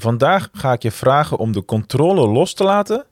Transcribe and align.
Vandaag 0.00 0.48
ga 0.52 0.72
ik 0.72 0.82
je 0.82 0.90
vragen 0.90 1.38
om 1.38 1.52
de 1.52 1.64
controle 1.64 2.28
los 2.28 2.54
te 2.54 2.64
laten, 2.64 3.04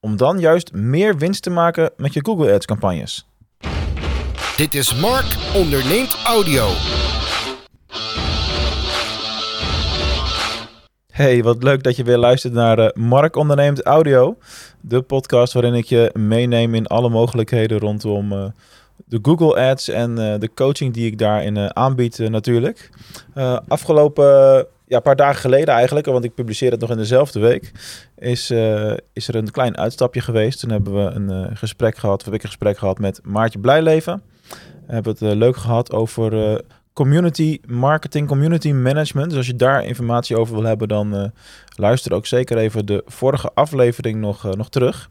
om 0.00 0.16
dan 0.16 0.38
juist 0.38 0.72
meer 0.72 1.16
winst 1.16 1.42
te 1.42 1.50
maken 1.50 1.90
met 1.96 2.12
je 2.12 2.24
Google 2.24 2.52
Ads 2.52 2.66
campagnes. 2.66 3.26
Dit 4.56 4.74
is 4.74 4.94
Mark 4.94 5.36
onderneemt 5.54 6.16
audio. 6.24 6.68
Hey, 11.12 11.42
wat 11.42 11.62
leuk 11.62 11.82
dat 11.82 11.96
je 11.96 12.04
weer 12.04 12.18
luistert 12.18 12.52
naar 12.52 12.78
uh, 12.78 12.88
Mark 12.94 13.36
onderneemt 13.36 13.82
audio, 13.82 14.36
de 14.80 15.02
podcast 15.02 15.52
waarin 15.52 15.74
ik 15.74 15.84
je 15.84 16.10
meeneem 16.14 16.74
in 16.74 16.86
alle 16.86 17.08
mogelijkheden 17.08 17.78
rondom 17.78 18.32
uh, 18.32 18.44
de 19.04 19.18
Google 19.22 19.70
Ads 19.70 19.88
en 19.88 20.10
uh, 20.10 20.34
de 20.38 20.50
coaching 20.54 20.94
die 20.94 21.06
ik 21.06 21.18
daarin 21.18 21.76
aanbied 21.76 22.18
natuurlijk. 22.18 22.90
afgelopen 23.68 24.66
ja, 24.86 24.96
een 24.96 25.02
paar 25.02 25.16
dagen 25.16 25.40
geleden 25.40 25.74
eigenlijk, 25.74 26.06
want 26.06 26.24
ik 26.24 26.34
publiceer 26.34 26.70
het 26.70 26.80
nog 26.80 26.90
in 26.90 26.96
dezelfde 26.96 27.40
week, 27.40 27.72
is, 28.18 28.50
uh, 28.50 28.92
is 29.12 29.28
er 29.28 29.34
een 29.34 29.50
klein 29.50 29.76
uitstapje 29.76 30.20
geweest. 30.20 30.60
Toen 30.60 30.70
hebben 30.70 30.94
we 30.94 31.10
een 31.10 31.30
uh, 31.30 31.56
gesprek 31.56 31.96
gehad, 31.96 32.18
of 32.18 32.24
heb 32.24 32.34
ik 32.34 32.42
een 32.42 32.48
gesprek 32.48 32.78
gehad 32.78 32.98
met 32.98 33.20
Maartje 33.24 33.58
Blijleven. 33.58 34.22
We 34.86 34.92
hebben 34.92 35.12
het 35.12 35.22
uh, 35.22 35.32
leuk 35.32 35.56
gehad 35.56 35.92
over 35.92 36.60
community 36.92 37.60
marketing, 37.66 38.28
community 38.28 38.72
management. 38.72 39.28
Dus 39.28 39.38
als 39.38 39.46
je 39.46 39.56
daar 39.56 39.84
informatie 39.84 40.38
over 40.38 40.54
wil 40.54 40.64
hebben, 40.64 40.88
dan 40.88 41.32
luister 41.76 42.12
ook 42.12 42.26
zeker 42.26 42.56
even 42.56 42.86
de 42.86 43.02
vorige 43.06 43.50
aflevering 43.54 44.20
nog, 44.20 44.56
nog 44.56 44.68
terug. 44.68 45.08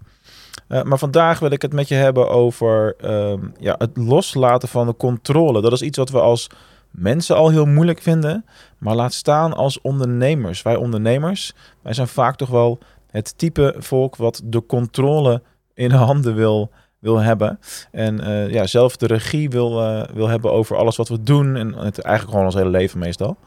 maar 0.67 0.97
vandaag 0.97 1.39
wil 1.39 1.51
ik 1.51 1.61
het 1.61 1.73
met 1.73 1.87
je 1.87 1.95
hebben 1.95 2.29
over 2.29 2.95
ehm, 2.97 3.39
ja, 3.59 3.75
het 3.77 3.97
loslaten 3.97 4.67
van 4.67 4.87
de 4.87 4.95
controle. 4.95 5.61
Dat 5.61 5.71
is 5.71 5.81
iets 5.81 5.97
wat 5.97 6.09
we 6.09 6.19
als 6.19 6.49
mensen 6.95 7.35
al 7.35 7.49
heel 7.49 7.65
moeilijk 7.65 8.01
vinden. 8.01 8.45
Maar 8.77 8.95
laat 8.95 9.13
staan 9.13 9.53
als 9.53 9.81
ondernemers. 9.81 10.61
Wij 10.61 10.75
ondernemers, 10.75 11.53
wij 11.81 11.93
zijn 11.93 12.07
vaak 12.07 12.35
toch 12.35 12.49
wel 12.49 12.79
het 13.07 13.37
type 13.37 13.75
volk 13.77 14.15
wat 14.15 14.41
de 14.43 14.65
controle 14.65 15.41
in 15.73 15.91
handen 15.91 16.35
wil, 16.35 16.71
wil 16.99 17.17
hebben. 17.17 17.59
En 17.91 18.19
uh, 18.19 18.49
ja, 18.49 18.65
zelf 18.65 18.97
de 18.97 19.07
regie 19.07 19.49
wil, 19.49 19.81
uh, 19.81 20.03
wil 20.13 20.27
hebben 20.27 20.51
over 20.51 20.77
alles 20.77 20.95
wat 20.95 21.09
we 21.09 21.23
doen. 21.23 21.55
En 21.55 21.73
het 21.73 21.99
eigenlijk 21.99 22.29
gewoon 22.29 22.45
ons 22.45 22.55
hele 22.55 22.69
leven 22.69 22.99
meestal. 22.99 23.37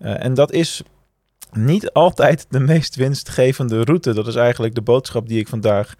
Uh, 0.00 0.24
en 0.24 0.34
dat 0.34 0.52
is 0.52 0.82
niet 1.52 1.92
altijd 1.92 2.46
de 2.48 2.60
meest 2.60 2.94
winstgevende 2.94 3.84
route. 3.84 4.14
Dat 4.14 4.26
is 4.26 4.34
eigenlijk 4.34 4.74
de 4.74 4.82
boodschap 4.82 5.28
die 5.28 5.38
ik 5.38 5.48
vandaag 5.48 5.94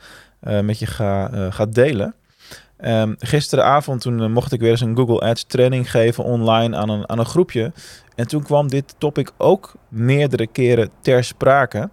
met 0.62 0.78
je 0.78 0.86
ga, 0.86 1.50
ga 1.50 1.66
delen. 1.66 2.14
Um, 2.84 3.14
gisteravond 3.18 4.00
toen 4.00 4.18
uh, 4.22 4.26
mocht 4.26 4.52
ik 4.52 4.60
weer 4.60 4.70
eens 4.70 4.80
een 4.80 4.96
Google 4.96 5.20
Ads 5.20 5.44
training 5.44 5.90
geven 5.90 6.24
online 6.24 6.76
aan 6.76 6.88
een, 6.88 7.08
aan 7.08 7.18
een 7.18 7.24
groepje. 7.24 7.72
En 8.14 8.28
toen 8.28 8.42
kwam 8.42 8.68
dit 8.68 8.94
topic 8.98 9.32
ook 9.36 9.74
meerdere 9.88 10.46
keren 10.46 10.90
ter 11.00 11.24
sprake. 11.24 11.90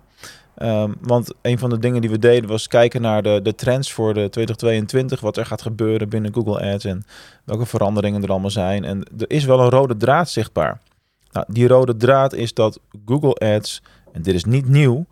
Um, 0.58 0.96
want 1.02 1.34
een 1.42 1.60
van 1.60 1.70
de 1.70 1.80
dingen 1.80 2.02
die 2.02 2.10
we 2.10 2.20
deden 2.20 2.50
was 2.50 2.68
kijken 2.68 3.02
naar 3.02 3.24
de, 3.24 3.40
de 3.44 3.56
trends 3.56 3.92
voor 3.92 4.14
de 4.14 4.30
2022. 4.30 5.20
Wat 5.20 5.38
er 5.38 5.46
gaat 5.46 5.62
gebeuren 5.62 6.10
binnen 6.10 6.34
Google 6.34 6.74
Ads 6.74 6.86
en 6.86 7.04
welke 7.44 7.66
veranderingen 7.66 8.24
er 8.24 8.30
allemaal 8.30 8.50
zijn. 8.50 8.84
En 8.84 9.04
er 9.18 9.30
is 9.30 9.46
wel 9.46 9.60
een 9.60 9.70
rode 9.70 9.98
draad 9.98 10.30
zichtbaar. 10.30 10.82
Nou, 11.32 11.46
die 11.50 11.68
rode 11.68 11.98
draad 11.98 12.34
is 12.34 12.54
dat 12.54 12.80
Google 13.06 13.34
Ads, 13.56 13.82
en 14.12 14.22
dit 14.22 14.34
is 14.34 14.44
niet 14.44 14.68
nieuw, 14.68 15.06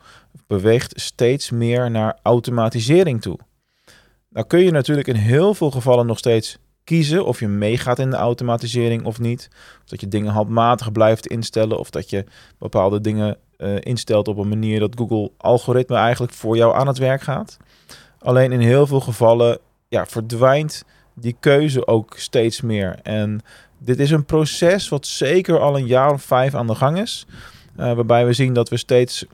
beweegt 0.47 1.01
steeds 1.01 1.49
meer 1.49 1.91
naar 1.91 2.19
automatisering 2.21 3.21
toe. 3.21 3.37
Nou 4.37 4.49
kun 4.49 4.59
je 4.59 4.71
natuurlijk 4.71 5.07
in 5.07 5.15
heel 5.15 5.53
veel 5.53 5.71
gevallen 5.71 6.05
nog 6.05 6.17
steeds 6.17 6.57
kiezen 6.83 7.25
of 7.25 7.39
je 7.39 7.47
meegaat 7.47 7.99
in 7.99 8.09
de 8.09 8.15
automatisering 8.15 9.05
of 9.05 9.19
niet. 9.19 9.47
Of 9.83 9.89
dat 9.89 10.01
je 10.01 10.07
dingen 10.07 10.31
handmatig 10.31 10.91
blijft 10.91 11.27
instellen 11.27 11.79
of 11.79 11.89
dat 11.89 12.09
je 12.09 12.25
bepaalde 12.57 13.01
dingen 13.01 13.37
uh, 13.57 13.75
instelt 13.79 14.27
op 14.27 14.37
een 14.37 14.47
manier 14.47 14.79
dat 14.79 14.95
Google 14.97 15.31
algoritme 15.37 15.95
eigenlijk 15.95 16.33
voor 16.33 16.57
jou 16.57 16.75
aan 16.75 16.87
het 16.87 16.97
werk 16.97 17.21
gaat. 17.21 17.57
Alleen 18.19 18.51
in 18.51 18.59
heel 18.59 18.87
veel 18.87 18.99
gevallen 18.99 19.59
ja, 19.87 20.05
verdwijnt 20.05 20.83
die 21.13 21.35
keuze 21.39 21.87
ook 21.87 22.13
steeds 22.17 22.61
meer. 22.61 22.99
En 23.03 23.41
dit 23.77 23.99
is 23.99 24.11
een 24.11 24.25
proces 24.25 24.89
wat 24.89 25.07
zeker 25.07 25.59
al 25.59 25.77
een 25.77 25.87
jaar 25.87 26.13
of 26.13 26.21
vijf 26.21 26.55
aan 26.55 26.67
de 26.67 26.75
gang 26.75 26.99
is. 26.99 27.25
Uh, 27.77 27.93
waarbij 27.93 28.25
we 28.25 28.33
zien 28.33 28.53
dat 28.53 28.69
we 28.69 28.77
steeds 28.77 29.25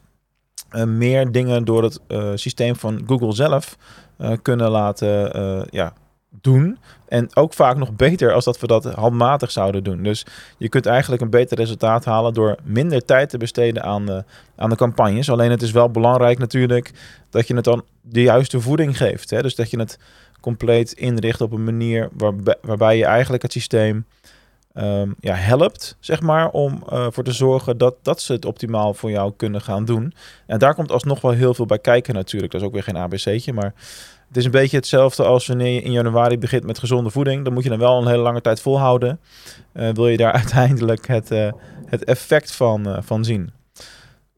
uh, 0.76 0.84
meer 0.84 1.32
dingen 1.32 1.66
door 1.66 1.84
het 1.84 2.00
systeem 2.36 2.76
van 2.76 3.04
Google 3.08 3.34
zelf 3.34 3.78
uh, 4.20 4.32
kunnen 4.42 4.70
laten 4.70 5.68
ja, 5.70 5.94
doen. 6.42 6.78
En 7.08 7.36
ook 7.36 7.54
vaak 7.54 7.78
nog 7.78 7.96
beter 7.96 8.34
als 8.34 8.46
dat 8.46 8.60
we 8.60 8.68
dat 8.68 8.86
handmatig 8.86 9.52
zouden 9.52 9.84
doen. 9.84 10.04
Dus 10.04 10.26
je 10.58 10.70
kunt 10.70 10.86
eigenlijk 10.86 11.22
een 11.22 11.30
beter 11.30 11.58
resultaat 11.58 12.06
halen 12.06 12.34
door 12.34 12.58
minder 12.64 13.06
tijd 13.06 13.30
te 13.30 13.38
besteden 13.38 13.84
aan 13.84 14.06
de, 14.06 14.24
aan 14.56 14.70
de 14.70 14.76
campagnes. 14.76 15.30
Alleen 15.30 15.52
het 15.52 15.62
is 15.62 15.72
wel 15.72 15.90
belangrijk 15.90 16.40
natuurlijk 16.40 16.92
dat 17.30 17.48
je 17.48 17.56
het 17.56 17.64
dan 17.64 17.84
de 18.02 18.22
juiste 18.22 18.62
voeding 18.62 18.98
geeft. 18.98 19.30
Hè? 19.30 19.42
Dus 19.42 19.56
dat 19.56 19.70
je 19.70 19.80
het 19.80 20.00
compleet 20.42 20.92
inricht 20.92 21.42
op 21.42 21.52
een 21.52 21.64
manier 21.64 22.10
waarbij, 22.18 22.56
waarbij 22.62 22.98
je 22.98 23.06
eigenlijk 23.06 23.44
het 23.44 23.52
systeem 23.52 24.06
um, 24.74 25.16
ja, 25.20 25.34
helpt, 25.34 25.98
zeg 26.00 26.22
maar, 26.22 26.50
om 26.50 26.84
uh, 26.92 27.08
voor 27.10 27.24
te 27.24 27.32
zorgen 27.32 27.78
dat, 27.78 27.96
dat 28.02 28.22
ze 28.22 28.34
het 28.34 28.46
optimaal 28.46 28.94
voor 28.94 29.12
jou 29.12 29.34
kunnen 29.38 29.62
gaan 29.62 29.86
doen. 29.86 30.14
En 30.48 30.60
daar 30.60 30.76
komt 30.76 30.92
alsnog 30.92 31.22
wel 31.22 31.32
heel 31.32 31.54
veel 31.54 31.66
bij 31.66 31.80
kijken 31.80 32.14
natuurlijk. 32.14 32.52
Dat 32.52 32.62
is 32.62 32.68
ook 32.68 32.74
weer 32.74 32.84
geen 32.84 32.98
ABC'tje, 32.98 33.54
maar 33.54 33.74
het 34.28 34.38
is 34.38 34.46
een 34.46 34.52
beetje 34.52 34.78
hetzelfde 34.78 35.24
als 35.24 35.48
wanneer 35.48 35.74
je 35.74 35.82
in 35.82 35.92
januari 35.92 36.38
begint 36.38 36.64
met 36.64 36.80
gezonde 36.80 37.10
voeding. 37.10 37.44
Dan 37.44 37.54
moet 37.54 37.64
je 37.64 37.70
dan 37.70 37.80
wel 37.80 38.02
een 38.02 38.08
hele 38.08 38.22
lange 38.22 38.42
tijd 38.42 38.62
volhouden. 38.62 39.20
Uh, 39.74 39.90
wil 39.90 40.08
je 40.08 40.18
daar 40.18 40.34
uiteindelijk 40.42 41.08
het, 41.08 41.32
uh, 41.32 41.52
het 41.86 42.04
effect 42.04 42.52
van, 42.52 43.04
van 43.04 43.24
zien. 43.24 43.52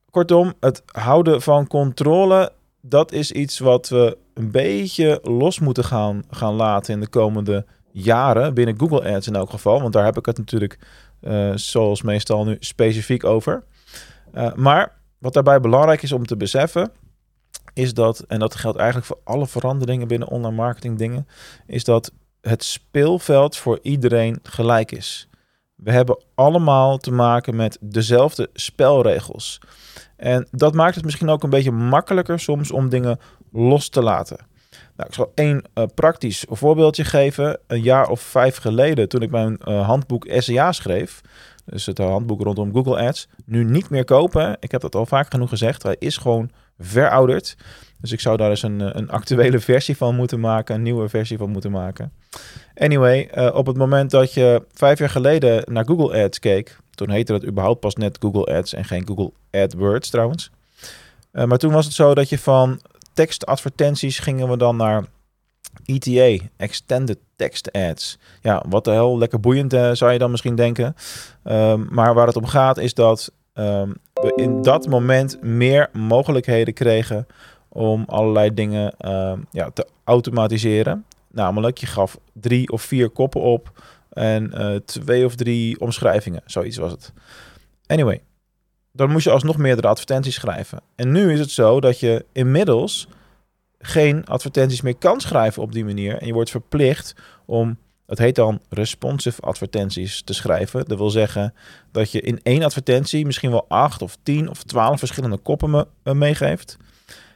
Kortom, 0.09 0.53
het 0.59 0.83
houden 0.85 1.41
van 1.41 1.67
controle, 1.67 2.51
dat 2.81 3.11
is 3.11 3.31
iets 3.31 3.59
wat 3.59 3.89
we 3.89 4.17
een 4.33 4.51
beetje 4.51 5.19
los 5.23 5.59
moeten 5.59 5.83
gaan, 5.83 6.23
gaan 6.29 6.53
laten 6.53 6.93
in 6.93 6.99
de 6.99 7.07
komende 7.07 7.65
jaren 7.95 8.53
binnen 8.53 8.79
Google 8.79 9.13
Ads 9.13 9.27
in 9.27 9.35
elk 9.35 9.49
geval. 9.49 9.81
Want 9.81 9.93
daar 9.93 10.05
heb 10.05 10.17
ik 10.17 10.25
het 10.25 10.37
natuurlijk 10.37 10.79
uh, 11.21 11.51
zoals 11.55 12.01
meestal 12.01 12.45
nu 12.45 12.57
specifiek 12.59 13.23
over. 13.23 13.63
Uh, 14.33 14.53
maar 14.53 14.97
wat 15.17 15.33
daarbij 15.33 15.59
belangrijk 15.59 16.01
is 16.01 16.11
om 16.11 16.25
te 16.25 16.37
beseffen, 16.37 16.91
is 17.73 17.93
dat, 17.93 18.19
en 18.19 18.39
dat 18.39 18.55
geldt 18.55 18.77
eigenlijk 18.77 19.07
voor 19.07 19.19
alle 19.23 19.47
veranderingen 19.47 20.07
binnen 20.07 20.27
online 20.27 20.55
marketing 20.55 20.97
dingen, 20.97 21.27
is 21.67 21.83
dat 21.83 22.11
het 22.41 22.63
speelveld 22.63 23.57
voor 23.57 23.79
iedereen 23.81 24.39
gelijk 24.43 24.91
is. 24.91 25.29
We 25.75 25.91
hebben 25.91 26.23
allemaal 26.35 26.97
te 26.97 27.11
maken 27.11 27.55
met 27.55 27.77
dezelfde 27.81 28.49
spelregels. 28.53 29.59
En 30.15 30.47
dat 30.51 30.73
maakt 30.73 30.95
het 30.95 31.05
misschien 31.05 31.29
ook 31.29 31.43
een 31.43 31.49
beetje 31.49 31.71
makkelijker 31.71 32.39
soms 32.39 32.71
om 32.71 32.89
dingen 32.89 33.19
los 33.51 33.89
te 33.89 34.01
laten. 34.01 34.37
Nou, 34.95 35.09
ik 35.09 35.15
zal 35.15 35.31
één 35.35 35.63
uh, 35.73 35.83
praktisch 35.95 36.45
voorbeeldje 36.49 37.03
geven. 37.03 37.59
Een 37.67 37.81
jaar 37.81 38.09
of 38.09 38.21
vijf 38.21 38.57
geleden, 38.57 39.09
toen 39.09 39.21
ik 39.21 39.31
mijn 39.31 39.59
uh, 39.67 39.85
handboek 39.85 40.25
SEA 40.29 40.71
schreef, 40.71 41.21
dus 41.65 41.85
het 41.85 41.97
handboek 41.97 42.41
rondom 42.41 42.73
Google 42.73 43.07
Ads, 43.07 43.27
nu 43.45 43.63
niet 43.63 43.89
meer 43.89 44.05
kopen. 44.05 44.57
Ik 44.59 44.71
heb 44.71 44.81
dat 44.81 44.95
al 44.95 45.05
vaak 45.05 45.31
genoeg 45.31 45.49
gezegd. 45.49 45.83
Hij 45.83 45.95
is 45.99 46.17
gewoon 46.17 46.51
verouderd. 46.79 47.55
Dus 48.01 48.11
ik 48.11 48.19
zou 48.19 48.37
daar 48.37 48.49
eens 48.49 48.63
een, 48.63 48.81
eh, 48.81 48.89
een 48.91 49.09
actuele 49.09 49.59
versie 49.69 49.97
van 49.97 50.15
moeten 50.15 50.39
maken, 50.39 50.75
een 50.75 50.81
nieuwe 50.81 51.09
versie 51.09 51.37
van 51.37 51.49
moeten 51.49 51.71
maken. 51.71 52.11
Anyway, 52.75 53.29
op 53.53 53.65
het 53.65 53.77
moment 53.77 54.11
dat 54.11 54.33
je 54.33 54.65
vijf 54.73 54.99
jaar 54.99 55.09
geleden 55.09 55.73
naar 55.73 55.85
Google 55.85 56.23
Ads 56.23 56.39
keek, 56.39 56.77
toen 56.89 57.09
heette 57.09 57.31
dat 57.31 57.45
überhaupt 57.45 57.79
pas 57.79 57.95
net 57.95 58.17
Google 58.19 58.55
Ads 58.57 58.73
en 58.73 58.85
geen 58.85 59.07
Google 59.07 59.31
AdWords 59.51 60.09
trouwens. 60.09 60.51
Maar 61.31 61.57
toen 61.57 61.71
was 61.71 61.85
het 61.85 61.93
zo 61.93 62.13
dat 62.13 62.29
je 62.29 62.37
van 62.37 62.79
tekstadvertenties 63.15 64.19
gingen 64.19 64.49
we 64.49 64.57
dan 64.57 64.75
naar 64.75 65.05
ETA, 65.85 66.45
Extended 66.57 67.17
Text 67.35 67.71
Ads. 67.71 68.17
Ja, 68.41 68.63
wat 68.69 68.83
de 68.83 68.91
hel, 68.91 69.17
lekker 69.17 69.39
boeiend 69.39 69.73
uh, 69.73 69.91
zou 69.91 70.11
je 70.11 70.19
dan 70.19 70.31
misschien 70.31 70.55
denken. 70.55 70.95
Um, 71.43 71.87
maar 71.89 72.13
waar 72.13 72.27
het 72.27 72.35
om 72.35 72.45
gaat 72.45 72.77
is 72.77 72.93
dat 72.93 73.31
um, 73.53 73.95
we 74.13 74.33
in 74.35 74.61
dat 74.61 74.87
moment 74.87 75.41
meer 75.41 75.89
mogelijkheden 75.93 76.73
kregen 76.73 77.27
om 77.69 78.03
allerlei 78.07 78.53
dingen 78.53 79.11
um, 79.11 79.45
ja, 79.51 79.69
te 79.69 79.87
automatiseren. 80.03 81.05
Namelijk, 81.31 81.77
je 81.77 81.85
gaf 81.85 82.17
drie 82.33 82.71
of 82.71 82.81
vier 82.81 83.09
koppen 83.09 83.41
op 83.41 83.71
en 84.09 84.51
uh, 84.53 84.75
twee 84.75 85.25
of 85.25 85.35
drie 85.35 85.79
omschrijvingen. 85.79 86.41
Zoiets 86.45 86.77
was 86.77 86.91
het. 86.91 87.13
Anyway, 87.87 88.21
dan 88.95 89.11
moest 89.11 89.25
je 89.25 89.31
alsnog 89.31 89.57
meerdere 89.57 89.87
advertenties 89.87 90.35
schrijven. 90.35 90.81
En 90.95 91.11
nu 91.11 91.33
is 91.33 91.39
het 91.39 91.51
zo 91.51 91.79
dat 91.79 91.99
je 91.99 92.25
inmiddels 92.31 93.07
geen 93.79 94.25
advertenties 94.25 94.81
meer 94.81 94.95
kan 94.95 95.21
schrijven 95.21 95.61
op 95.61 95.71
die 95.71 95.85
manier. 95.85 96.17
En 96.17 96.27
je 96.27 96.33
wordt 96.33 96.49
verplicht 96.49 97.15
om, 97.45 97.77
het 98.05 98.17
heet 98.17 98.35
dan 98.35 98.61
responsive 98.69 99.41
advertenties 99.41 100.21
te 100.21 100.33
schrijven. 100.33 100.85
Dat 100.85 100.97
wil 100.97 101.09
zeggen 101.09 101.53
dat 101.91 102.11
je 102.11 102.21
in 102.21 102.39
één 102.43 102.63
advertentie 102.63 103.25
misschien 103.25 103.51
wel 103.51 103.65
acht 103.67 104.01
of 104.01 104.17
tien 104.23 104.49
of 104.49 104.63
twaalf 104.63 104.99
verschillende 104.99 105.37
koppen 105.37 105.69
me, 105.69 105.87
uh, 106.03 106.13
meegeeft. 106.13 106.77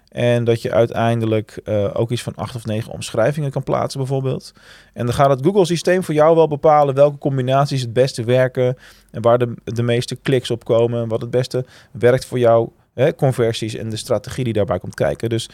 En 0.10 0.44
dat 0.44 0.62
je 0.62 0.72
uiteindelijk 0.72 1.62
uh, 1.66 1.90
ook 1.94 2.12
iets 2.12 2.24
van 2.24 2.36
acht 2.36 2.56
of 2.56 2.66
negen 2.66 2.92
omschrijvingen 2.92 3.52
kan 3.52 3.64
plaatsen, 3.64 4.00
bijvoorbeeld. 4.00 4.54
En 4.94 5.06
dan 5.06 5.16
gaat 5.16 5.30
het 5.30 5.46
Google-systeem 5.46 6.04
voor 6.04 6.14
jou 6.14 6.36
wel 6.36 6.48
bepalen 6.48 6.96
welke 6.96 7.18
combinaties 7.18 7.82
het 7.82 7.94
beste 7.94 8.24
werken. 8.24 8.78
En 9.12 9.22
waar 9.22 9.38
de, 9.38 9.54
de 9.64 9.84
meeste 9.84 10.16
kliks 10.16 10.52
op 10.52 10.66
komen. 10.66 11.08
Wat 11.08 11.22
het 11.22 11.30
beste 11.30 11.66
werkt 11.92 12.26
voor 12.26 12.40
jou 12.40 12.70
hè, 12.94 13.16
conversies 13.16 13.76
en 13.76 13.90
de 13.90 13.98
strategie 13.98 14.44
die 14.44 14.54
daarbij 14.54 14.80
komt 14.80 14.96
kijken. 14.96 15.30
Dus 15.30 15.50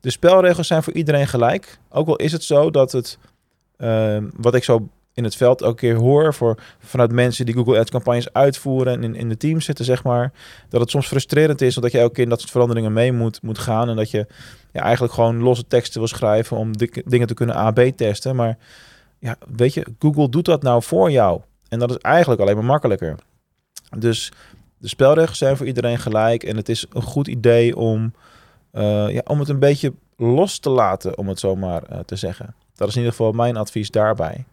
de 0.00 0.10
spelregels 0.10 0.66
zijn 0.66 0.82
voor 0.82 0.92
iedereen 0.92 1.26
gelijk. 1.26 1.78
Ook 1.90 2.08
al 2.08 2.16
is 2.16 2.32
het 2.32 2.42
zo 2.42 2.70
dat 2.70 2.92
het, 2.92 3.18
ehm, 3.76 4.24
wat 4.36 4.54
ik 4.54 4.64
zo 4.64 4.88
in 5.14 5.24
het 5.24 5.36
veld 5.36 5.62
elke 5.62 5.76
keer 5.76 5.94
hoor 5.94 6.34
voor, 6.34 6.58
vanuit 6.78 7.12
mensen 7.12 7.46
die 7.46 7.54
Google 7.54 7.78
Ads 7.78 7.90
campagnes 7.90 8.32
uitvoeren 8.32 8.92
en 8.92 9.04
in, 9.04 9.14
in 9.14 9.28
de 9.28 9.36
team 9.36 9.60
zitten, 9.60 9.84
zeg 9.84 10.04
maar, 10.04 10.32
dat 10.68 10.80
het 10.80 10.90
soms 10.90 11.06
frustrerend 11.06 11.60
is 11.60 11.76
omdat 11.76 11.92
je 11.92 11.98
elke 11.98 12.12
keer 12.12 12.22
in 12.22 12.28
dat 12.28 12.40
soort 12.40 12.52
veranderingen 12.52 12.92
mee 12.92 13.12
moet, 13.12 13.42
moet 13.42 13.58
gaan 13.58 13.88
en 13.88 13.96
dat 13.96 14.10
je 14.10 14.26
ja, 14.72 14.80
eigenlijk 14.80 15.12
gewoon 15.14 15.42
losse 15.42 15.66
teksten 15.66 15.98
wil 15.98 16.08
schrijven 16.08 16.56
om 16.56 16.70
dingen 17.04 17.26
te 17.26 17.34
kunnen 17.34 17.54
AB 17.54 17.78
testen. 17.78 18.36
Maar 18.36 18.58
ja, 19.18 19.36
weet 19.56 19.74
je, 19.74 19.86
Google 19.98 20.28
doet 20.28 20.44
dat 20.44 20.62
nou 20.62 20.82
voor 20.82 21.10
jou. 21.10 21.40
En 21.68 21.78
dat 21.78 21.90
is 21.90 21.96
eigenlijk 21.96 22.40
alleen 22.40 22.56
maar 22.56 22.64
makkelijker. 22.64 23.16
Dus 23.98 24.32
de 24.78 24.88
spelregels 24.88 25.38
zijn 25.38 25.56
voor 25.56 25.66
iedereen 25.66 25.98
gelijk. 25.98 26.42
En 26.42 26.56
het 26.56 26.68
is 26.68 26.86
een 26.92 27.02
goed 27.02 27.28
idee 27.28 27.76
om, 27.76 28.12
uh, 28.72 29.10
ja, 29.10 29.20
om 29.24 29.38
het 29.38 29.48
een 29.48 29.58
beetje 29.58 29.92
los 30.16 30.58
te 30.58 30.70
laten, 30.70 31.18
om 31.18 31.28
het 31.28 31.38
zo 31.38 31.56
maar 31.56 31.82
uh, 31.92 31.98
te 31.98 32.16
zeggen. 32.16 32.54
Dat 32.74 32.88
is 32.88 32.94
in 32.94 33.00
ieder 33.00 33.16
geval 33.16 33.32
mijn 33.32 33.56
advies 33.56 33.90
daarbij. 33.90 34.44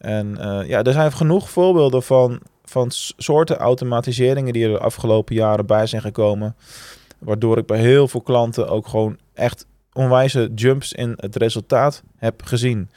En 0.00 0.36
uh, 0.38 0.68
ja, 0.68 0.82
er 0.82 0.92
zijn 0.92 1.12
genoeg 1.12 1.50
voorbeelden 1.50 2.02
van, 2.02 2.40
van 2.64 2.86
soorten 3.16 3.56
automatiseringen 3.56 4.52
die 4.52 4.64
er 4.64 4.72
de 4.72 4.78
afgelopen 4.78 5.34
jaren 5.34 5.66
bij 5.66 5.86
zijn 5.86 6.02
gekomen. 6.02 6.56
Waardoor 7.18 7.58
ik 7.58 7.66
bij 7.66 7.78
heel 7.78 8.08
veel 8.08 8.20
klanten 8.20 8.68
ook 8.68 8.88
gewoon 8.88 9.18
echt 9.34 9.66
onwijze 9.92 10.50
jumps 10.54 10.92
in 10.92 11.14
het 11.16 11.36
resultaat 11.36 12.02
heb 12.16 12.42
gezien. 12.42 12.90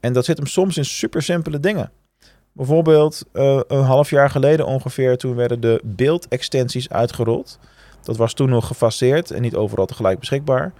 En 0.00 0.12
dat 0.12 0.24
zit 0.24 0.36
hem 0.36 0.46
soms 0.46 0.76
in 0.76 0.84
super 0.84 1.22
simpele 1.22 1.60
dingen. 1.60 1.90
Bijvoorbeeld 2.52 3.24
uh, 3.32 3.60
een 3.66 3.82
half 3.82 4.10
jaar 4.10 4.30
geleden 4.30 4.66
ongeveer, 4.66 5.16
toen 5.16 5.34
werden 5.34 5.60
de 5.60 5.80
beeldextensies 5.84 6.88
uitgerold. 6.88 7.58
Dat 8.02 8.16
was 8.16 8.34
toen 8.34 8.48
nog 8.48 8.66
gefaseerd 8.66 9.30
en 9.30 9.42
niet 9.42 9.54
overal 9.54 9.86
tegelijk 9.86 10.18
beschikbaar. 10.18 10.72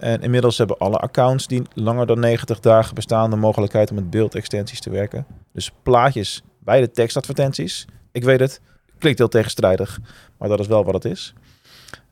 En 0.00 0.22
inmiddels 0.22 0.58
hebben 0.58 0.78
alle 0.78 0.96
accounts 0.96 1.46
die 1.46 1.62
langer 1.74 2.06
dan 2.06 2.20
90 2.20 2.60
dagen 2.60 2.94
bestaan 2.94 3.30
de 3.30 3.36
mogelijkheid 3.36 3.90
om 3.90 3.96
met 3.96 4.10
beeldextensies 4.10 4.80
te 4.80 4.90
werken. 4.90 5.26
Dus 5.52 5.72
plaatjes 5.82 6.42
bij 6.58 6.80
de 6.80 6.90
tekstadvertenties. 6.90 7.86
Ik 8.12 8.24
weet 8.24 8.40
het, 8.40 8.60
klinkt 8.98 9.18
heel 9.18 9.28
tegenstrijdig, 9.28 10.00
maar 10.38 10.48
dat 10.48 10.60
is 10.60 10.66
wel 10.66 10.84
wat 10.84 10.94
het 10.94 11.04
is. 11.04 11.34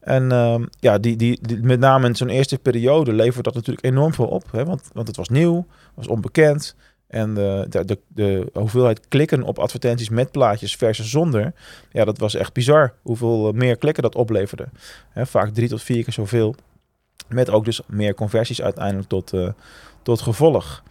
En 0.01 0.31
uh, 0.33 0.55
ja, 0.81 0.99
die, 0.99 1.17
die, 1.17 1.41
met 1.63 1.81
name 1.81 2.07
in 2.07 2.17
zo'n 2.17 2.29
eerste 2.29 2.59
periode 2.59 3.13
levert 3.13 3.45
dat 3.45 3.55
natuurlijk 3.55 3.87
enorm 3.87 4.15
veel 4.15 4.27
op. 4.27 4.45
Hè? 4.51 4.65
Want, 4.65 4.89
want 4.93 5.07
het 5.07 5.17
was 5.17 5.29
nieuw, 5.29 5.67
was 5.95 6.07
onbekend. 6.07 6.75
En 7.07 7.35
de, 7.35 7.67
de, 7.69 7.85
de, 7.85 7.99
de, 8.09 8.51
hoeveelheid 8.53 9.09
klikken 9.09 9.43
op 9.43 9.59
advertenties 9.59 10.09
met 10.09 10.31
plaatjes 10.31 10.77
versus 10.77 11.11
zonder, 11.11 11.53
ja, 11.91 12.05
dat 12.05 12.19
was 12.19 12.35
echt 12.35 12.53
bizar. 12.53 12.95
Hoeveel 13.03 13.53
meer 13.53 13.77
klikken 13.77 14.03
dat 14.03 14.15
opleverde. 14.15 14.69
Hè, 15.11 15.27
vaak 15.27 15.51
drie 15.51 15.69
tot 15.69 15.83
vier 15.83 16.05
keer 16.05 16.13
zoveel. 16.13 16.55
Met 17.29 17.51
ook 17.51 17.65
dus 17.65 17.81
meer 17.87 18.15
conversies 18.15 18.63
uiteindelijk 18.63 19.09
tot, 19.09 19.33
uh, 19.33 19.49
tot 20.03 20.21
gevolg. 20.21 20.83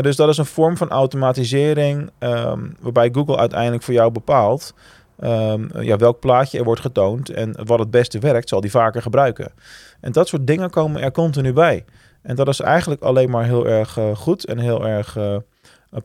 Dus 0.00 0.16
dat 0.16 0.28
is 0.28 0.38
een 0.38 0.46
vorm 0.46 0.76
van 0.76 0.88
automatisering 0.88 2.10
um, 2.18 2.76
waarbij 2.80 3.10
Google 3.12 3.36
uiteindelijk 3.36 3.82
voor 3.82 3.94
jou 3.94 4.10
bepaalt 4.10 4.74
um, 5.20 5.70
ja, 5.80 5.96
welk 5.96 6.20
plaatje 6.20 6.58
er 6.58 6.64
wordt 6.64 6.80
getoond 6.80 7.30
en 7.30 7.64
wat 7.64 7.78
het 7.78 7.90
beste 7.90 8.18
werkt, 8.18 8.48
zal 8.48 8.60
die 8.60 8.70
vaker 8.70 9.02
gebruiken. 9.02 9.52
En 10.00 10.12
dat 10.12 10.28
soort 10.28 10.46
dingen 10.46 10.70
komen 10.70 11.02
er 11.02 11.10
continu 11.10 11.52
bij. 11.52 11.84
En 12.22 12.36
dat 12.36 12.48
is 12.48 12.60
eigenlijk 12.60 13.02
alleen 13.02 13.30
maar 13.30 13.44
heel 13.44 13.66
erg 13.66 13.98
uh, 13.98 14.16
goed 14.16 14.44
en 14.44 14.58
heel 14.58 14.86
erg 14.86 15.16
uh, 15.16 15.36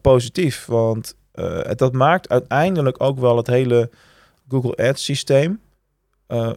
positief. 0.01 0.65
Want 0.65 1.17
dat 1.75 1.93
maakt 1.93 2.29
uiteindelijk 2.29 3.03
ook 3.03 3.19
wel 3.19 3.37
het 3.37 3.47
hele 3.47 3.89
Google 4.49 4.87
Ads 4.87 5.03
systeem. 5.03 5.59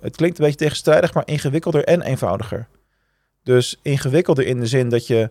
het 0.01 0.17
klinkt 0.17 0.39
een 0.39 0.45
beetje 0.45 0.65
tegenstrijdig, 0.65 1.15
maar 1.15 1.27
ingewikkelder 1.27 1.85
en 1.85 2.03
eenvoudiger. 2.03 2.67
Dus 3.43 3.79
ingewikkelder 3.83 4.47
in 4.47 4.61
de 4.61 4.67
zin 4.67 4.89
dat 4.89 5.07
je 5.07 5.31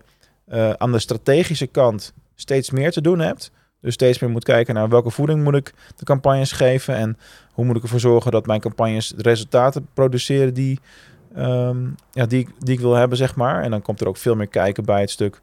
aan 0.78 0.92
de 0.92 1.00
strategische 1.00 1.68
kant 1.68 2.13
steeds 2.36 2.72
meer 2.72 2.92
te 2.92 3.02
doen 3.02 3.19
hebt. 3.19 3.52
Dus 3.81 3.94
steeds 3.94 4.19
meer 4.19 4.30
moet 4.30 4.44
kijken 4.44 4.74
naar 4.74 4.90
welke 4.90 5.10
voeding 5.10 5.44
moet 5.44 5.56
ik 5.56 5.74
de 5.96 6.06
campagnes 6.06 6.52
geven. 6.52 6.96
En 6.96 7.18
hoe 7.52 7.66
moet 7.66 7.75
ik 7.75 7.84
ervoor 7.84 8.00
zorgen 8.00 8.31
dat 8.31 8.46
mijn 8.46 8.60
campagnes 8.60 9.13
resultaten 9.18 9.88
produceren 9.94 10.54
die, 10.54 10.80
um, 11.38 11.96
ja, 12.12 12.25
die, 12.25 12.48
die 12.60 12.74
ik 12.74 12.80
wil 12.80 12.94
hebben, 12.94 13.18
zeg 13.18 13.36
maar. 13.36 13.63
En 13.63 13.72
dan 13.72 13.81
komt 13.81 14.02
er 14.02 14.08
ook 14.08 14.18
veel 14.18 14.36
meer 14.36 14.48
kijken 14.48 14.86
bij 14.86 15.02
het 15.02 15.10
stuk 15.10 15.40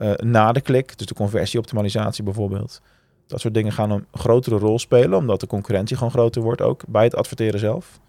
uh, 0.00 0.12
na 0.14 0.52
de 0.52 0.60
klik. 0.60 0.98
Dus 0.98 1.06
de 1.06 1.14
conversieoptimalisatie 1.14 2.24
bijvoorbeeld. 2.24 2.80
Dat 3.26 3.40
soort 3.40 3.54
dingen 3.54 3.72
gaan 3.72 3.90
een 3.90 4.06
grotere 4.12 4.58
rol 4.58 4.78
spelen, 4.78 5.18
omdat 5.18 5.40
de 5.40 5.46
concurrentie 5.46 5.96
gewoon 5.96 6.12
groter 6.12 6.42
wordt 6.42 6.60
ook 6.60 6.82
bij 6.86 7.04
het 7.04 7.14
adverteren 7.14 7.60
zelf. 7.60 8.00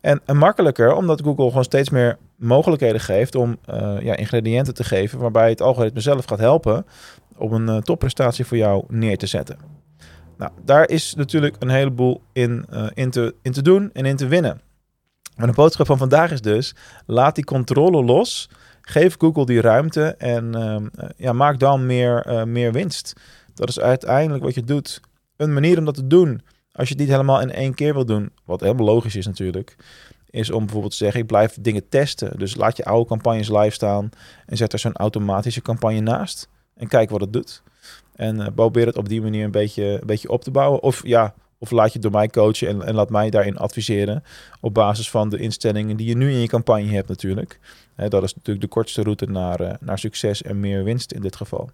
En, 0.00 0.20
en 0.24 0.36
makkelijker, 0.36 0.94
omdat 0.94 1.20
Google 1.20 1.48
gewoon 1.48 1.64
steeds 1.64 1.90
meer 1.90 2.18
mogelijkheden 2.44 3.00
geeft 3.00 3.34
om 3.34 3.58
uh, 3.70 3.96
ja, 4.00 4.16
ingrediënten 4.16 4.74
te 4.74 4.84
geven, 4.84 5.18
waarbij 5.18 5.48
het 5.48 5.60
algoritme 5.60 6.00
zelf 6.00 6.24
gaat 6.24 6.38
helpen 6.38 6.86
om 7.36 7.52
een 7.52 7.68
uh, 7.68 7.76
topprestatie 7.76 8.44
voor 8.44 8.56
jou 8.56 8.84
neer 8.88 9.18
te 9.18 9.26
zetten. 9.26 9.58
Nou, 10.36 10.52
daar 10.64 10.88
is 10.88 11.14
natuurlijk 11.14 11.56
een 11.58 11.68
heleboel 11.68 12.22
in, 12.32 12.66
uh, 12.72 12.86
in, 12.94 13.10
te, 13.10 13.34
in 13.42 13.52
te 13.52 13.62
doen 13.62 13.90
en 13.92 14.04
in 14.04 14.16
te 14.16 14.26
winnen. 14.26 14.60
Maar 15.36 15.46
de 15.46 15.52
boodschap 15.52 15.86
van 15.86 15.98
vandaag 15.98 16.30
is 16.30 16.40
dus: 16.40 16.74
laat 17.06 17.34
die 17.34 17.44
controle 17.44 18.04
los. 18.04 18.50
Geef 18.80 19.14
Google 19.18 19.46
die 19.46 19.60
ruimte 19.60 20.14
en 20.18 20.54
ja, 21.16 21.32
maak 21.32 21.58
dan 21.58 21.86
meer, 21.86 22.44
meer 22.48 22.72
winst. 22.72 23.12
Dat 23.54 23.68
is 23.68 23.80
uiteindelijk 23.80 24.44
wat 24.44 24.54
je 24.54 24.64
doet. 24.64 25.00
Een 25.36 25.52
manier 25.52 25.78
om 25.78 25.84
dat 25.84 25.94
te 25.94 26.06
doen, 26.06 26.42
als 26.72 26.88
je 26.88 26.94
het 26.94 27.02
niet 27.02 27.12
helemaal 27.12 27.40
in 27.40 27.52
één 27.52 27.74
keer 27.74 27.94
wil 27.94 28.04
doen, 28.04 28.32
wat 28.44 28.60
helemaal 28.60 28.86
logisch 28.86 29.16
is 29.16 29.26
natuurlijk, 29.26 29.76
is 30.34 30.50
om 30.50 30.58
bijvoorbeeld 30.58 30.92
te 30.92 30.98
zeggen: 30.98 31.20
ik 31.20 31.26
blijf 31.26 31.56
dingen 31.60 31.88
testen. 31.88 32.38
Dus 32.38 32.56
laat 32.56 32.76
je 32.76 32.84
oude 32.84 33.08
campagnes 33.08 33.48
live 33.48 33.70
staan 33.70 34.10
en 34.46 34.56
zet 34.56 34.72
er 34.72 34.78
zo'n 34.78 34.96
automatische 34.96 35.62
campagne 35.62 36.00
naast 36.00 36.48
en 36.74 36.88
kijk 36.88 37.10
wat 37.10 37.20
het 37.20 37.32
doet. 37.32 37.62
En 38.14 38.40
uh, 38.40 38.46
probeer 38.54 38.86
het 38.86 38.96
op 38.96 39.08
die 39.08 39.22
manier 39.22 39.44
een 39.44 39.50
beetje, 39.50 39.84
een 39.84 40.06
beetje 40.06 40.28
op 40.28 40.42
te 40.42 40.50
bouwen. 40.50 40.82
Of 40.82 41.06
ja, 41.06 41.34
of 41.58 41.70
laat 41.70 41.92
je 41.92 41.98
door 41.98 42.10
mij 42.10 42.28
coachen 42.28 42.68
en, 42.68 42.82
en 42.82 42.94
laat 42.94 43.10
mij 43.10 43.30
daarin 43.30 43.56
adviseren. 43.56 44.24
Op 44.60 44.74
basis 44.74 45.10
van 45.10 45.28
de 45.28 45.38
instellingen 45.38 45.96
die 45.96 46.06
je 46.06 46.16
nu 46.16 46.30
in 46.30 46.38
je 46.38 46.46
campagne 46.46 46.92
hebt 46.92 47.08
natuurlijk. 47.08 47.58
dat 47.96 48.22
is 48.22 48.34
natuurlijk 48.34 48.64
de 48.64 48.72
kortste 48.72 49.02
route 49.02 49.26
naar, 49.26 49.60
uh, 49.60 49.70
naar 49.80 49.98
succes 49.98 50.42
en 50.42 50.60
meer 50.60 50.84
winst 50.84 51.12
in 51.12 51.20
dit 51.20 51.36
geval. 51.36 51.70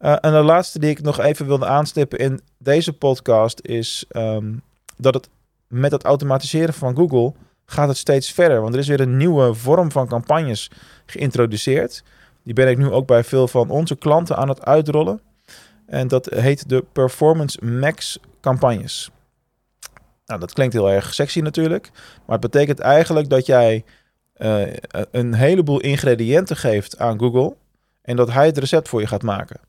Uh, 0.00 0.16
en 0.20 0.32
de 0.32 0.42
laatste 0.42 0.78
die 0.78 0.90
ik 0.90 1.02
nog 1.02 1.20
even 1.20 1.46
wilde 1.46 1.66
aanstippen 1.66 2.18
in 2.18 2.40
deze 2.58 2.92
podcast 2.92 3.60
is 3.62 4.04
um, 4.16 4.62
dat 4.96 5.14
het 5.14 5.28
met 5.66 5.92
het 5.92 6.04
automatiseren 6.04 6.74
van 6.74 6.96
Google 6.96 7.32
gaat 7.66 7.88
het 7.88 7.96
steeds 7.96 8.32
verder. 8.32 8.60
Want 8.60 8.74
er 8.74 8.80
is 8.80 8.88
weer 8.88 9.00
een 9.00 9.16
nieuwe 9.16 9.54
vorm 9.54 9.90
van 9.90 10.08
campagnes 10.08 10.70
geïntroduceerd. 11.06 12.02
Die 12.42 12.54
ben 12.54 12.68
ik 12.68 12.78
nu 12.78 12.90
ook 12.90 13.06
bij 13.06 13.24
veel 13.24 13.48
van 13.48 13.70
onze 13.70 13.96
klanten 13.96 14.36
aan 14.36 14.48
het 14.48 14.64
uitrollen. 14.64 15.20
En 15.86 16.08
dat 16.08 16.26
heet 16.26 16.68
de 16.68 16.84
Performance 16.92 17.64
Max 17.64 18.18
campagnes. 18.40 19.10
Nou, 20.26 20.40
dat 20.40 20.52
klinkt 20.52 20.74
heel 20.74 20.90
erg 20.90 21.14
sexy 21.14 21.40
natuurlijk. 21.40 21.90
Maar 22.26 22.38
het 22.38 22.50
betekent 22.50 22.78
eigenlijk 22.78 23.28
dat 23.28 23.46
jij 23.46 23.84
uh, 24.36 24.62
een 25.10 25.34
heleboel 25.34 25.80
ingrediënten 25.80 26.56
geeft 26.56 26.98
aan 26.98 27.18
Google. 27.18 27.56
En 28.02 28.16
dat 28.16 28.32
hij 28.32 28.46
het 28.46 28.58
recept 28.58 28.88
voor 28.88 29.00
je 29.00 29.06
gaat 29.06 29.22
maken. 29.22 29.60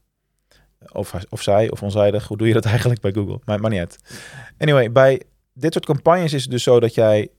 Of, 0.92 1.14
of 1.30 1.42
zij, 1.42 1.72
of 1.72 1.84
onzijdig. 1.84 2.28
Hoe 2.28 2.38
doe 2.38 2.48
je 2.48 2.54
dat 2.54 2.66
eigenlijk 2.76 3.02
bij 3.02 3.12
Google? 3.12 3.40
Maar, 3.46 3.60
maar 3.60 3.70
niet 3.70 3.80
uit. 3.80 4.00
Anyway, 4.58 4.92
bij 4.92 5.22
dit 5.54 5.74
soort 5.74 5.86
campagnes 5.86 6.34
is 6.34 6.42
het 6.42 6.52
dus 6.52 6.64
zo 6.64 6.80
dat 6.80 6.94
jij 6.94 7.30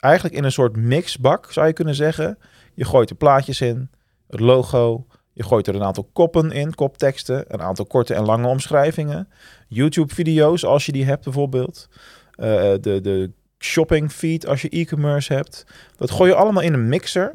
eigenlijk 0.00 0.34
in 0.34 0.44
een 0.44 0.52
soort 0.52 0.76
mixbak, 0.76 1.52
zou 1.52 1.66
je 1.66 1.72
kunnen 1.72 1.94
zeggen. 1.94 2.38
Je 2.74 2.84
gooit 2.84 3.10
er 3.10 3.16
plaatjes 3.16 3.60
in, 3.60 3.90
het 4.28 4.40
logo. 4.40 5.06
Je 5.32 5.42
gooit 5.42 5.66
er 5.66 5.74
een 5.74 5.82
aantal 5.82 6.08
koppen 6.12 6.50
in, 6.50 6.74
kopteksten, 6.74 7.44
een 7.48 7.62
aantal 7.62 7.86
korte 7.86 8.14
en 8.14 8.24
lange 8.24 8.46
omschrijvingen. 8.46 9.28
YouTube-video's 9.68 10.64
als 10.64 10.86
je 10.86 10.92
die 10.92 11.04
hebt 11.04 11.24
bijvoorbeeld. 11.24 11.88
Uh, 12.36 12.46
de, 12.80 13.00
de 13.02 13.30
shopping 13.58 14.12
feed 14.12 14.46
als 14.46 14.62
je 14.62 14.68
e-commerce 14.68 15.32
hebt. 15.32 15.66
Dat 15.96 16.10
gooi 16.10 16.30
je 16.30 16.36
allemaal 16.36 16.62
in 16.62 16.72
een 16.72 16.88
mixer. 16.88 17.32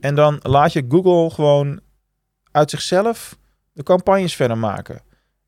En 0.00 0.14
dan 0.14 0.38
laat 0.42 0.72
je 0.72 0.84
Google 0.88 1.30
gewoon 1.30 1.80
uit 2.50 2.70
zichzelf 2.70 3.38
de 3.72 3.82
campagnes 3.82 4.36
verder 4.36 4.58
maken. 4.58 5.00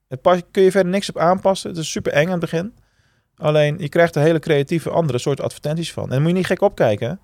Het 0.09 0.45
kun 0.51 0.63
je 0.63 0.71
verder 0.71 0.93
niks 0.93 1.09
op 1.09 1.19
aanpassen. 1.19 1.71
Het 1.71 1.79
is 1.79 1.91
super 1.91 2.13
eng 2.13 2.27
aan 2.27 2.31
het 2.31 2.41
begin. 2.41 2.75
Alleen 3.37 3.79
je 3.79 3.89
krijgt 3.89 4.17
er 4.17 4.23
hele 4.23 4.39
creatieve 4.39 4.91
andere 4.91 5.19
soort 5.19 5.41
advertenties 5.41 5.93
van. 5.93 6.05
En 6.05 6.11
dan 6.11 6.21
moet 6.21 6.31
je 6.31 6.37
niet 6.37 6.47
gek 6.47 6.61
opkijken. 6.61 7.21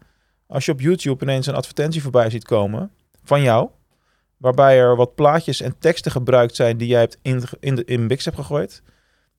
Als 0.46 0.64
je 0.64 0.72
op 0.72 0.80
YouTube 0.80 1.24
ineens 1.24 1.46
een 1.46 1.54
advertentie 1.54 2.02
voorbij 2.02 2.30
ziet 2.30 2.44
komen 2.44 2.90
van 3.24 3.42
jou. 3.42 3.68
Waarbij 4.36 4.78
er 4.78 4.96
wat 4.96 5.14
plaatjes 5.14 5.60
en 5.60 5.78
teksten 5.78 6.12
gebruikt 6.12 6.56
zijn 6.56 6.76
die 6.76 6.88
jij 6.88 7.00
hebt 7.00 7.18
in, 7.22 7.42
in, 7.60 7.74
de, 7.74 7.84
in 7.84 8.06
Bix 8.06 8.24
hebt 8.24 8.36
gegooid. 8.36 8.82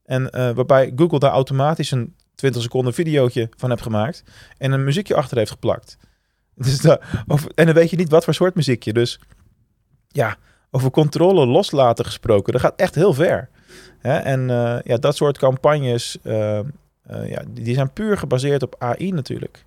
En 0.04 0.22
uh, 0.22 0.52
waarbij 0.52 0.92
Google 0.96 1.20
daar 1.20 1.32
automatisch 1.32 1.92
een 1.92 2.16
20 2.36 2.62
seconden 2.62 2.94
videootje 2.94 3.50
van 3.58 3.70
hebt 3.70 3.82
gemaakt. 3.82 4.24
En 4.58 4.72
een 4.72 4.84
muziekje 4.84 5.16
achter 5.16 5.38
heeft 5.38 5.52
geplakt. 5.52 5.98
Dus 6.56 6.86
of, 7.28 7.46
en 7.46 7.66
dan 7.66 7.76
weet 7.76 7.90
je 7.90 7.98
niet 7.98 8.10
wat 8.10 8.24
voor 8.24 8.34
soort 8.34 8.56
muziekje. 8.56 8.94
Dus 8.94 9.20
ja, 10.08 10.38
over 10.72 10.92
controle 10.92 11.46
loslaten 11.46 12.06
gesproken. 12.06 12.54
Dat 12.54 12.62
gaat 12.62 12.80
echt 12.80 12.96
heel 12.96 13.14
ver. 13.14 13.50
En 14.02 14.42
uh, 14.42 14.78
ja, 14.84 14.98
dat 14.98 15.16
soort 15.16 15.38
campagnes, 15.38 16.18
uh, 16.24 16.60
ja, 17.06 17.44
die 17.50 17.74
zijn 17.74 17.94
puur 17.94 18.18
gebaseerd 18.18 18.64
op 18.64 18.76
AI 18.78 19.12
natuurlijk. 19.12 19.66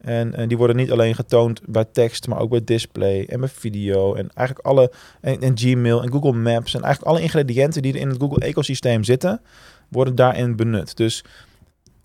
En, 0.00 0.34
en 0.34 0.48
die 0.48 0.56
worden 0.56 0.76
niet 0.76 0.92
alleen 0.92 1.14
getoond 1.14 1.60
bij 1.66 1.84
tekst, 1.84 2.28
maar 2.28 2.38
ook 2.38 2.50
bij 2.50 2.64
display 2.64 3.24
en 3.28 3.40
bij 3.40 3.48
video. 3.48 4.14
En 4.14 4.30
eigenlijk 4.34 4.68
alle. 4.68 4.92
En, 5.20 5.40
en 5.40 5.58
Gmail 5.58 6.02
en 6.02 6.12
Google 6.12 6.32
Maps. 6.32 6.74
En 6.74 6.82
eigenlijk 6.82 7.12
alle 7.12 7.22
ingrediënten 7.22 7.82
die 7.82 7.92
er 7.92 8.00
in 8.00 8.08
het 8.08 8.20
Google-ecosysteem 8.20 9.04
zitten, 9.04 9.40
worden 9.88 10.14
daarin 10.14 10.56
benut. 10.56 10.96
Dus 10.96 11.24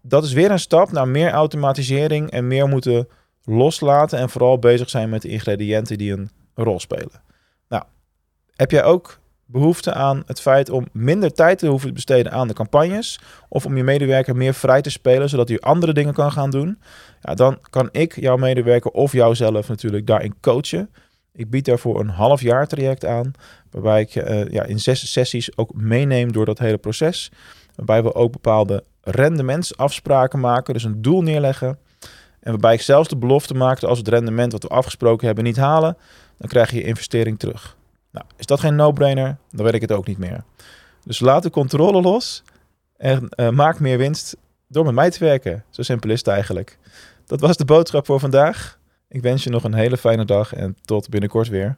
dat 0.02 0.24
is 0.24 0.34
weer 0.34 0.52
een 0.52 0.60
stap 0.60 0.92
naar 0.92 1.08
meer 1.08 1.32
automatisering 1.32 2.32
en 2.32 2.48
meer 2.48 2.68
moeten 2.68 3.08
loslaten. 3.44 4.20
En 4.20 4.30
vooral 4.30 4.60
bezig 4.60 4.90
zijn 4.90 5.10
met 5.10 5.22
de 5.22 5.30
ingrediënten 5.30 5.98
die 5.98 6.12
een 6.12 6.30
rol 6.56 6.80
spelen. 6.80 7.22
Nou, 7.70 7.84
heb 8.56 8.72
jij 8.72 8.84
ook 8.84 9.20
behoefte 9.46 9.94
aan 9.94 10.24
het 10.26 10.42
feit 10.42 10.70
om 10.70 10.88
minder 10.92 11.34
tijd 11.34 11.58
te 11.58 11.68
hoeven 11.68 11.94
besteden 11.94 12.32
aan 12.32 12.48
de 12.48 12.54
campagnes. 12.54 13.20
Of 13.50 13.66
om 13.66 13.78
je 13.78 13.84
medewerker 13.84 14.36
meer 14.36 14.54
vrij 14.54 14.82
te 14.82 14.90
spelen, 14.90 15.30
zodat 15.30 15.48
hij 15.48 15.60
andere 15.60 15.94
dingen 15.94 16.14
kan 16.14 16.32
gaan 16.32 16.50
doen. 16.50 16.80
Ja, 17.22 17.34
dan 17.34 17.58
kan 17.70 17.90
ik 17.92 18.20
jouw 18.20 18.38
medewerker 18.38 18.92
of 18.92 19.12
jouzelf 19.12 19.68
natuurlijk 19.68 20.08
daarin 20.08 20.36
coachen. 20.42 20.90
Ik 21.34 21.50
bied 21.50 21.66
daarvoor 21.66 22.00
een 22.00 22.10
half 22.10 22.42
jaar 22.42 22.68
traject 22.68 23.06
aan, 23.06 23.32
waarbij 23.72 24.02
ik 24.02 24.16
uh, 24.16 24.48
ja, 24.48 24.64
in 24.64 24.80
zes 24.80 25.12
sessies 25.12 25.58
ook 25.58 25.74
meeneem 25.74 26.32
door 26.32 26.46
dat 26.46 26.60
hele 26.60 26.78
proces. 26.78 27.32
Waarbij 27.76 28.04
we 28.04 28.14
ook 28.14 28.32
bepaalde 28.32 28.84
rendementsafspraken 29.02 30.40
maken, 30.40 30.74
dus 30.74 30.84
een 30.84 31.02
doel 31.02 31.22
neerleggen. 31.22 31.78
En 32.40 32.52
waarbij 32.52 32.74
ik 32.74 32.82
zelfs 32.82 33.10
de 33.10 33.18
belofte 33.18 33.54
maakte 33.54 33.88
als 33.88 34.00
we 34.00 34.06
het 34.06 34.14
rendement 34.14 34.52
wat 34.52 34.64
we 34.64 34.70
afgesproken 34.70 35.26
hebben 35.26 35.44
niet 35.44 35.58
halen, 35.58 35.98
dan 36.38 36.50
krijg 36.50 36.72
je 36.72 36.78
je 36.78 36.84
investering 36.84 37.40
terug. 37.40 37.78
Nou, 38.16 38.28
is 38.36 38.46
dat 38.46 38.60
geen 38.60 38.76
no-brainer? 38.76 39.38
Dan 39.52 39.66
weet 39.66 39.74
ik 39.74 39.82
het 39.82 39.92
ook 39.92 40.08
niet 40.08 40.18
meer. 40.18 40.44
Dus 41.04 41.20
laat 41.20 41.44
de 41.44 41.50
controle 41.50 42.02
los 42.02 42.44
en 42.98 43.30
uh, 43.36 43.50
maak 43.50 43.80
meer 43.80 43.98
winst 43.98 44.38
door 44.68 44.86
met 44.86 44.94
mij 44.94 45.12
te 45.12 45.20
werken. 45.20 45.64
Zo 45.70 45.82
simpel 45.82 46.10
is 46.10 46.18
het 46.18 46.28
eigenlijk. 46.28 46.78
Dat 47.26 47.40
was 47.40 47.58
de 47.58 47.66
boodschap 47.66 48.06
voor 48.06 48.20
vandaag. 48.20 48.80
Ik 49.10 49.22
wens 49.22 49.44
je 49.44 49.50
nog 49.50 49.64
een 49.64 49.74
hele 49.74 49.98
fijne 49.98 50.26
dag 50.26 50.54
en 50.54 50.78
tot 50.86 51.10
binnenkort 51.10 51.48
weer. 51.48 51.78